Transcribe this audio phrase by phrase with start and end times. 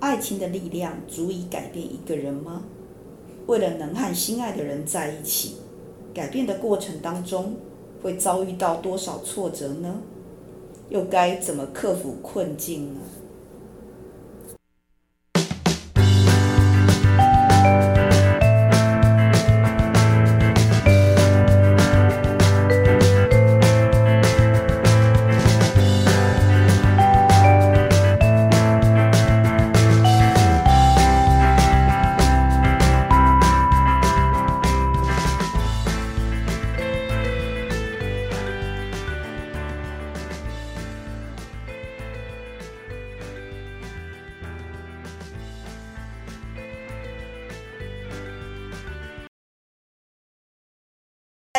[0.00, 2.62] 爱情的力量足以改变一个人吗？
[3.46, 5.56] 为了能和心爱的人在一起，
[6.12, 7.56] 改变的过程当中
[8.02, 10.02] 会遭遇到多少挫折呢？
[10.88, 13.00] 又该怎么克服困境呢？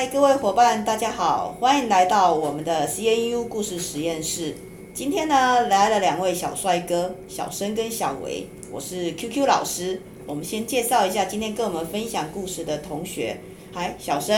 [0.08, 4.56] 嗨，各位伙伴，大家好，欢迎来到我们的 CNU 故事实验室。
[4.94, 8.48] 今天呢，来了两位小帅哥，小生跟小维。
[8.72, 10.02] 我是 QQ 老师。
[10.26, 13.36] 我们先介绍一下今天跟我们分享故事的同学。
[13.74, 14.34] 嗨，小生。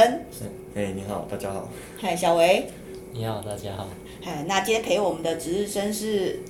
[0.74, 1.70] 哎，你好，大家好。
[2.02, 2.68] 嗨，小维。
[3.14, 3.86] 你好，大家好。
[4.24, 6.42] 嗨，那今天陪我们的值日生是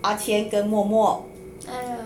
[0.00, 1.26] 阿谦跟默默。
[1.66, 1.98] Hello。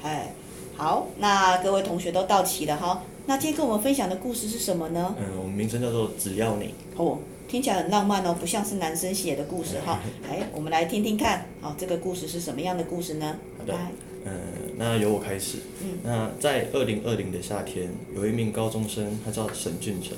[0.00, 0.32] 嗨，
[0.78, 3.02] 好，那各位同学都到齐了哈。
[3.28, 5.14] 那今天跟我们分享的故事是什么呢？
[5.20, 6.72] 嗯，我们名称叫做“只要你”。
[6.96, 10.00] 哦，听起来很浪漫哦，不像是男生写的故事哈。
[10.26, 13.36] 哎，我们来听听看，好，这个故事是什么样的故事呢？
[13.58, 13.78] 好的。
[14.24, 14.32] 嗯，
[14.78, 15.58] 那由我开始。
[15.82, 15.98] 嗯。
[16.02, 20.16] 那在二零二零的夏天，有一名高中生，他叫沈俊成，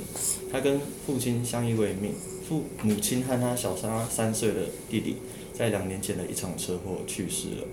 [0.53, 2.13] 他跟父亲相依为命，
[2.49, 5.17] 父母亲和他小他三岁的弟弟，
[5.53, 7.67] 在两年前的一场车祸去世了。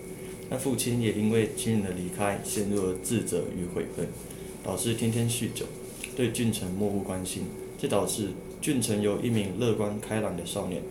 [0.49, 4.07] 那父亲也因为亲人的离开，陷入了自责与悔恨。
[4.63, 5.65] 导致天天酗酒，
[6.15, 7.43] 对俊成漠不关心，
[7.77, 10.81] 这导致俊成由一名乐观开朗的少年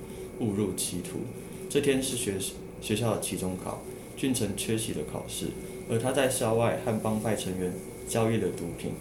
[0.41, 1.21] 误入歧途。
[1.69, 2.35] 这天是学
[2.81, 3.83] 学校的期中考，
[4.17, 5.47] 俊成缺席了考试，
[5.91, 7.73] 而他在校外和帮派成员
[8.09, 8.93] 交易了毒品。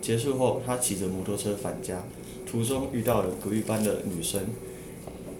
[0.00, 2.02] 结束后，他骑着摩托车返家，
[2.44, 4.42] 途中遇到了隔壁班的女生，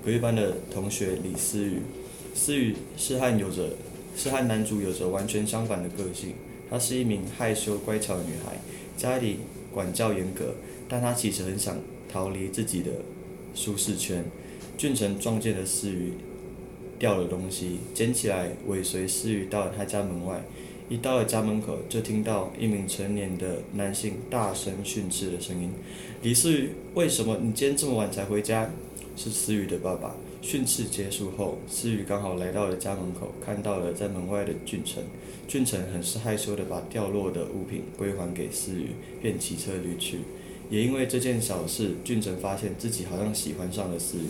[0.04, 1.78] 隔壁班的同学李思雨。
[2.34, 3.70] 思雨是和有着
[4.16, 6.34] 是和男主有着完全相反的个性。
[6.70, 8.58] 她是一名害羞乖巧的女孩，
[8.96, 9.38] 家里
[9.72, 10.54] 管教严格，
[10.88, 11.78] 但她其实很想
[12.10, 12.90] 逃离自己的
[13.54, 14.24] 舒适圈。
[14.78, 16.14] 俊成撞见了思雨
[16.98, 20.42] 掉了东西，捡起来尾随思雨到了她家门外。
[20.92, 25.70] 一到了家门口，就听到一名成年的男性大声训斥的声音
[26.20, 28.70] ：“李思雨，为什么你今天这么晚才回家？”
[29.16, 30.14] 是思雨的爸爸。
[30.42, 35.03] 训斥结束后，思雨刚好来到了家门口，看到了在门外的俊成。
[35.48, 38.88] 俊成很是害羞地把掉落的物品归还给思雨，
[39.22, 40.19] 便骑车离去。
[40.69, 44.26] 也因为这件小事，俊成发现自己好像喜欢上了思雨。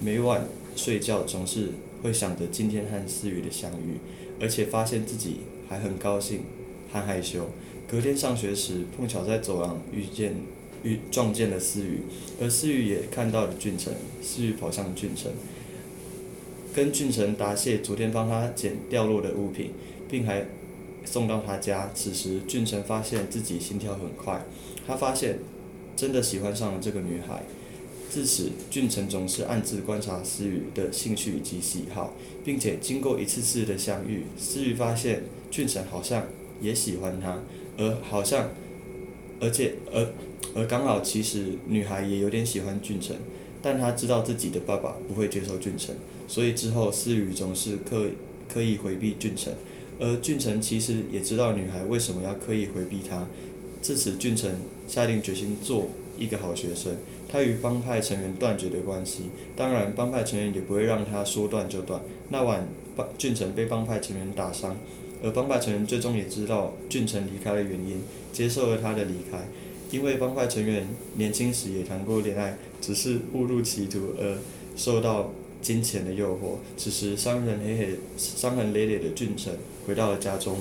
[0.00, 0.46] 每晚
[0.76, 3.98] 睡觉总是会想着今天和思雨的相遇，
[4.40, 5.38] 而且发现自己
[5.68, 6.40] 还很高兴，
[6.90, 7.48] 还害羞。
[7.88, 10.34] 隔天上学时，碰巧在走廊遇见。
[10.82, 12.02] 遇撞见了思雨，
[12.40, 13.92] 而思雨也看到了俊成。
[14.22, 15.32] 思雨跑向俊成，
[16.72, 19.72] 跟俊成答谢昨天帮他捡掉落的物品，
[20.08, 20.46] 并还
[21.04, 21.90] 送到他家。
[21.92, 24.44] 此时俊成发现自己心跳很快，
[24.86, 25.40] 他发现
[25.96, 27.42] 真的喜欢上了这个女孩。
[28.16, 36.24] 自此，俊成总是暗自观察思雨的兴趣以及喜好，并且经过一次次的相遇，思雨发现俊成好像
[36.62, 37.42] 也喜欢她，
[37.76, 38.48] 而好像，
[39.38, 40.08] 而且而。
[40.54, 43.14] 而刚好，其实女孩也有点喜欢俊成，
[43.60, 45.94] 但她知道自己的爸爸不会接受俊成，
[46.26, 48.06] 所以之后思雨总是刻
[48.48, 49.52] 刻意回避俊成。
[50.00, 53.26] 而俊成其实也知道女孩为什么要刻意回避他。
[53.82, 54.50] 自此，俊成
[54.88, 56.96] 下定决心做一个好学生。
[57.28, 59.24] 他与帮派成员断绝了关系，
[59.56, 62.00] 当然帮派成员也不会让他说断就断。
[62.28, 62.66] 那晚，
[63.18, 64.76] 俊成被帮派成员打伤，
[65.22, 69.48] 而帮派成员最终也知道俊成离开的原因，接受了他的离开。
[69.90, 74.36] 因为帮派成员年轻时也谈过恋爱，只是误入歧途而
[74.76, 75.30] 受到
[75.62, 76.56] 金钱的诱惑。
[76.76, 79.52] 此时伤痕累累、伤痕累累的俊成
[79.86, 80.56] 回到了家中。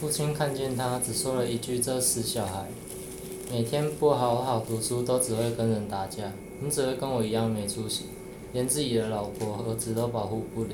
[0.00, 2.66] 父亲看见他，只说了一句：“这死小孩，
[3.52, 6.32] 每天不好好读书，都只会跟人打架。
[6.60, 8.04] 你只会跟我一样没出息，
[8.52, 10.70] 连自己的老婆、儿子都保护不了。”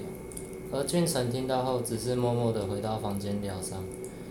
[0.72, 3.82] 而俊成听到后，只是默默地回到房间疗伤。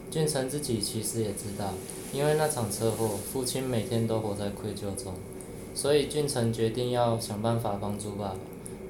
[0.09, 1.73] 俊成自己其实也知道。
[2.11, 5.13] 因为那场车祸，父亲每天都活在愧疚中，
[5.75, 8.35] 所以俊成决定要想办法帮助爸爸，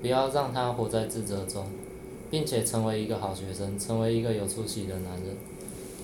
[0.01, 1.66] 不要让他活在自责中，
[2.30, 5.36] 并且成为一个好学生，成为一个有出息的男人。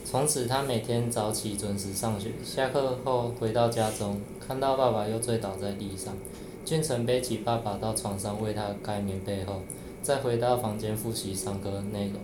[0.05, 6.15] 从此，他每天早起准时上学，下课后回到家中，看到爸爸又醉倒在地上，
[6.63, 9.61] 俊成背起爸爸到床上为他盖棉被后，
[10.03, 12.21] 再回到房间复习上课内容，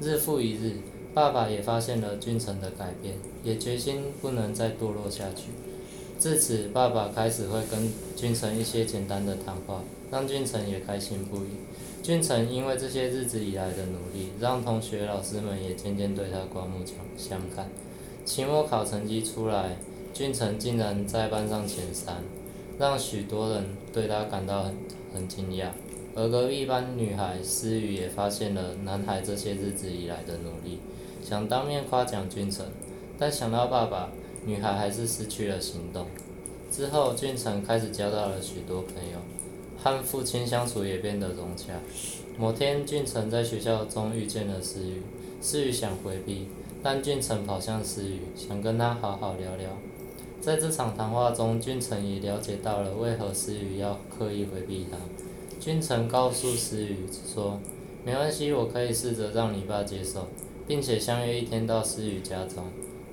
[0.00, 0.76] 日复一日。
[1.14, 5.50] 爸爸也发现了俊成的改变，也决心不能再堕落下去。
[6.18, 11.48] 自此，爸爸开始会跟俊成一些简单的谈话，让俊成也开心不已。
[12.02, 17.68] 俊成因为这些日子以来的努力，让同学老师们也渐渐对他刮目相相看。
[18.24, 19.76] 期末考成绩出来，
[20.12, 22.16] 俊成竟然在班上前三，
[22.76, 24.74] 让许多人对他感到很
[25.14, 25.68] 很惊讶。
[26.16, 30.80] 而隔壁班女孩思雨也发现了男孩这些日子以来的努力，
[31.22, 32.66] 想当面夸奖俊成，
[33.16, 34.10] 但想到爸爸，
[34.44, 36.08] 女孩还是失去了行动。
[36.68, 39.18] 之后，俊成开始交到了许多朋友，
[39.82, 41.72] 和父亲相处也变得融洽。
[42.38, 45.02] 某天，俊成在学校中遇见了思雨，
[45.40, 46.46] 思雨想回避，
[46.82, 49.70] 但俊成跑向思雨，想跟她好好聊聊。
[50.40, 54.96] 在这场谈话中，俊成也了解到了为何思雨要刻意回避他。
[55.60, 56.96] 俊成告诉思雨
[57.32, 57.60] 说
[58.04, 60.26] ：“没关系，我可以试着让你爸接受，
[60.66, 62.64] 并且相约一天到思雨家中。”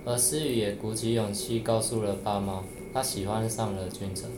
[0.05, 2.63] 而思雨也鼓起勇气告诉了爸妈，
[2.93, 4.29] 她喜欢上了俊成。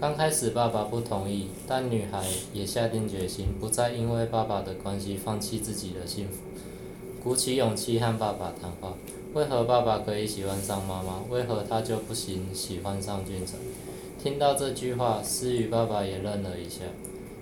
[0.00, 6.36] 刚开始爸爸不同意，但女孩也下定决心，不再因为爸爸的关系放弃自己的幸福，
[7.20, 8.94] 鼓起勇气和爸爸谈话。
[9.34, 11.22] 为何爸爸可以喜欢上妈妈？
[11.28, 13.58] 为何他就不行喜欢上俊成？
[14.22, 16.82] 听到这句话，思雨爸爸也愣了一下。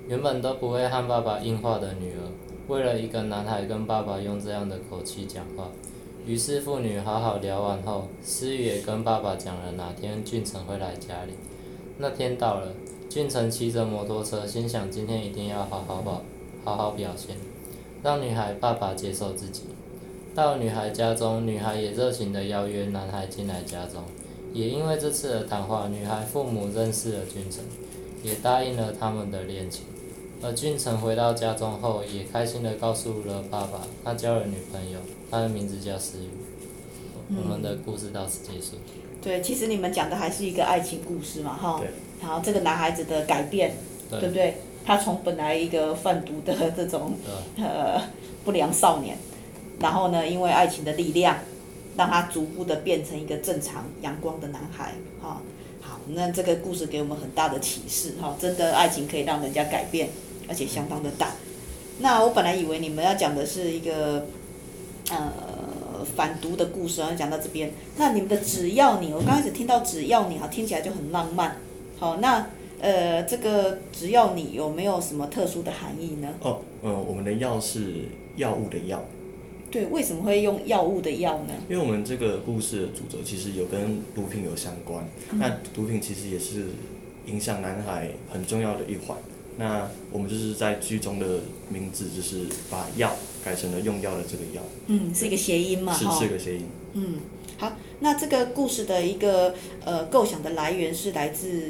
[0.08, 2.32] 原本都不会和爸爸硬话的女儿，
[2.68, 5.68] 为了一个男孩跟爸爸用这样的口气讲话。
[6.26, 11.34] 于是父女好好聊完后，思雨也跟爸爸讲了哪天俊成会来家里。
[11.98, 12.72] 那天到了，
[13.08, 16.22] 俊成骑着摩托车，心想今天一定要好好好
[16.64, 17.36] 好好表现，
[18.02, 19.62] 让女孩爸爸接受自己。
[20.34, 24.02] 到女孩家中，女孩也热情地邀约男孩进来家中。
[24.52, 27.64] 也因为这次的谈话，女孩父母认识了俊成，
[28.22, 29.86] 也答应了他们的恋情。
[30.42, 34.98] 而俊成回到家中后，也开心地告诉了爸爸，他交了女朋友，
[35.30, 36.28] 他的名字叫思雨。
[37.30, 38.76] 我们的故事到此结束。
[39.22, 41.78] 对，其实你们讲的还是一个爱情故事嘛，哈。
[41.80, 41.88] 对。
[42.22, 43.76] 然后这个男孩子的改变，
[44.10, 44.54] 对，对不对？
[44.84, 47.12] 他从本来一个贩毒的这种
[47.58, 48.00] 呃
[48.44, 49.18] 不良少年，
[49.80, 51.36] 然后呢，因为爱情的力量，
[51.96, 55.42] 让他逐步的变成一个正常阳光的男孩，哈。
[55.82, 60.08] 好那这个故事给我们很大的启示哈，真的爱情可以让人家改变，
[60.48, 61.32] 而且相当的大。
[61.98, 64.26] 那我本来以为你们要讲的是一个
[65.10, 65.32] 呃
[66.04, 71.56] 反毒的故事，然后讲到这边，那你们的只要你，我刚开始听到只要你哈，听起来就很浪漫。
[71.98, 72.48] 好，那
[72.80, 76.28] 呃这个只要你有没有什么特殊的含义呢？
[76.40, 78.04] 哦，呃，我们的药是
[78.36, 79.02] 药物的药。
[79.70, 81.54] 对，为什么会用药物的药呢？
[81.68, 86.66] 因为我们这个故事的主轴其实有跟毒品有相关，嗯、那毒品其实也是
[87.26, 89.16] 影响男孩很重要的一环。
[89.56, 93.14] 那我们就是在剧中的名字就是把药
[93.44, 94.62] 改成了用药的这个药。
[94.86, 95.92] 嗯，是一个谐音嘛？
[95.94, 96.66] 是，是个谐音。
[96.92, 97.14] 嗯，
[97.56, 99.54] 好，那这个故事的一个
[99.84, 101.62] 呃构想的来源是来自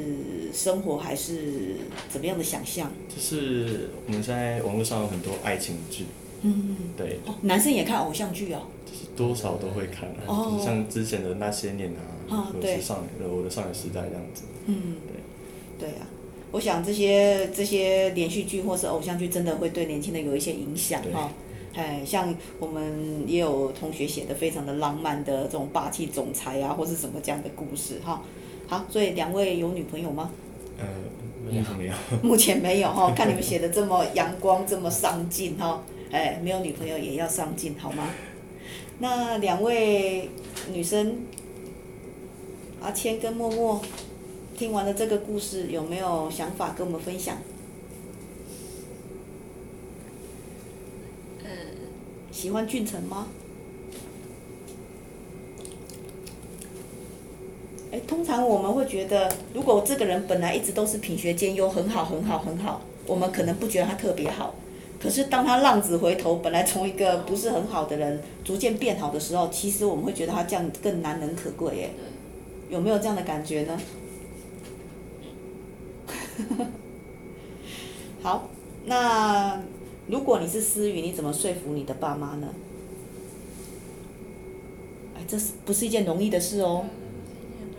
[0.53, 1.75] 生活还是
[2.09, 2.91] 怎么样的想象？
[3.13, 6.05] 就是我们现在网络上有很多爱情剧。
[6.43, 14.43] 嗯，对、哦，男生也看偶像剧哦，就是多少都会看啊，哦、像之前的那些年啊，哦、或者是少年的我的少年时代这样子。
[14.67, 14.97] 嗯，
[15.79, 16.05] 对，对啊，
[16.57, 21.31] 我想这些这些连续剧或是偶像剧真的会对年轻人有一些影响哈。
[21.75, 28.23] 哎，像我们也有同学写的非常的浪漫的这种霸气总裁啊，或是什么这样的故事哈。
[28.65, 30.31] 好，所以两位有女朋友吗？
[30.79, 30.87] 呃，
[31.45, 31.93] 目前没有。
[32.27, 35.83] 目前没有哈， 看你们写的这么阳光，这么上进哈。
[36.09, 38.09] 哎，没有女朋友也要上进，好吗？
[38.97, 40.27] 那两位
[40.73, 41.17] 女生，
[42.81, 43.79] 阿谦跟默默，
[44.57, 47.37] 听完了这个故事，有没有想法跟我们分享？
[51.43, 51.49] 呃，
[52.31, 53.27] 喜欢俊成吗？
[57.91, 64.55] 哎，通常我们会觉得，如果这个人本来一直都是品学兼优，很好，很好，很好，我们可能不觉得他特别好。
[64.99, 71.91] 可是当他浪子回头，本来从一个不是很好的人，逐渐变好的时候，其实我们会觉得他这样更难能可贵耶。
[72.71, 73.79] 有没有这样的感觉呢？
[78.21, 78.49] 好，
[78.85, 79.61] 那
[80.07, 82.47] 如果你是思雨，你怎么说服你的爸妈呢？
[85.15, 86.85] 哎，这是不是一件容易的事哦？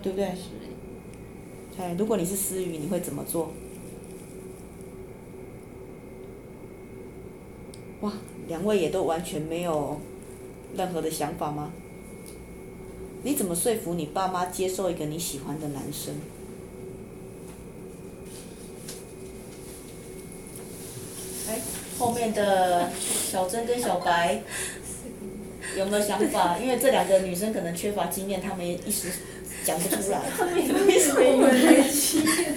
[0.02, 0.32] 对不对？
[1.78, 3.50] 哎，如果你是思雨，你会怎么做？
[8.00, 8.12] 哇，
[8.48, 10.00] 两位也都完全没有
[10.76, 11.72] 任何的想法吗？
[13.22, 16.14] 你怎么说服你爸妈接受一个你喜欢的男生？
[21.48, 21.60] 哎，
[21.98, 22.90] 后面的
[23.30, 24.40] 小珍跟小白
[25.76, 26.56] 有没有想法？
[26.58, 29.08] 因为这两个女生可能缺乏经验，她们一时
[29.64, 30.20] 讲不出来。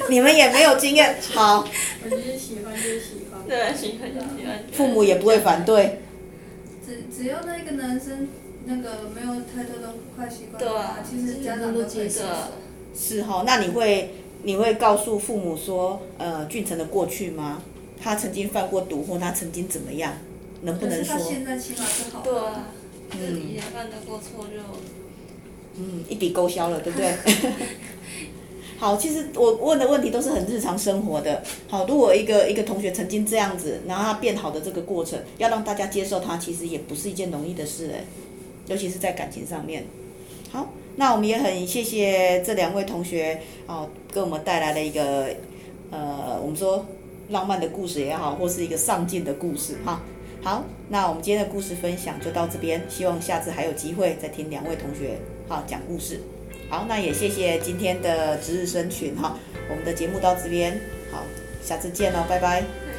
[0.09, 1.67] 你们也没有经验，好。
[2.03, 3.41] 我觉得喜欢就喜欢。
[3.47, 4.63] 对，喜欢就喜欢。
[4.71, 6.01] 父母也不会反对。
[6.85, 8.27] 只只要那个男生
[8.65, 12.21] 那个没有太多的坏习惯，对啊，其实家长都接受。
[12.95, 17.63] 是哈，那你会你会告诉父母说，呃，俊成的过去吗？
[18.01, 20.13] 他曾经犯过毒，或他曾经怎么样？
[20.63, 21.15] 能不能说？
[21.17, 22.21] 他现在起码是好。
[22.21, 22.67] 对啊，
[23.11, 24.59] 是以前犯的过错就。
[25.77, 27.13] 嗯，一笔勾销了，对不对？
[28.77, 31.43] 好，其实我问的问题都是很日常生活的。
[31.69, 38.03] 好，如果一个一个同学曾经这样子，然后他变好的这个过程，要让大家接受他，其实也不是一件容易的事诶，
[38.67, 39.85] 尤其是在感情上面。
[40.51, 45.27] 好，那我们也很谢谢这两位同学哦，给我们带来了一个
[45.91, 46.85] 呃，我们说
[47.31, 50.01] 浪漫的故事也好，或是一个上进的故事哈。
[50.43, 56.19] 好，那我们今天的故事分享就到这边，希望下次还有机会再听两位同学哈讲故事。
[56.69, 59.37] 好，那也谢谢今天的值日生群哈，
[59.69, 60.79] 我们的节目到这边，
[61.11, 61.23] 好，
[61.63, 62.90] 下次见喽，拜拜。